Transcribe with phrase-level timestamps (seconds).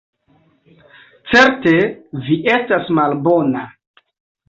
[1.35, 1.75] Certe
[2.25, 3.67] vi estas malbona.